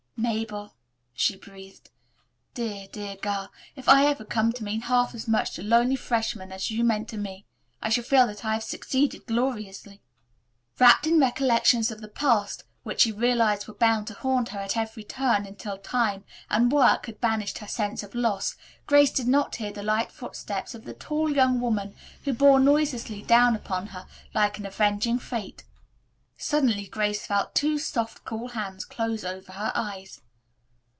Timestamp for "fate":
25.17-25.63